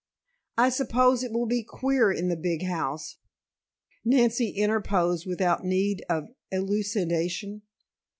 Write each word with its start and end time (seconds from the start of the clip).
"I 0.57 0.69
suppose 0.69 1.21
it 1.21 1.31
will 1.31 1.45
be 1.45 1.61
queer 1.63 2.11
in 2.11 2.27
the 2.27 2.35
big 2.35 2.63
house," 2.63 3.17
Nancy 4.03 4.49
interposed 4.49 5.27
without 5.27 5.63
need 5.63 6.03
of 6.09 6.29
elucidation. 6.51 7.61